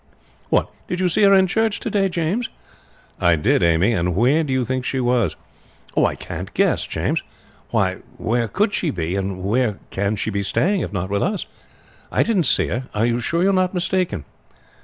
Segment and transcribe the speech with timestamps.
[0.49, 0.71] "What!
[0.87, 2.49] Did you see her in church to day, James?"
[3.19, 5.35] "I did, Amy; and where do you think she was?"
[5.95, 7.21] "I can't guess, James.
[7.69, 11.45] Why, where could she be, and where can she be staying if not with us?
[12.11, 12.85] I didn't see her.
[12.95, 14.25] Are you sure you are not mistaken?"